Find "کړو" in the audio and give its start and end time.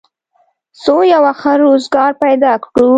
2.65-2.89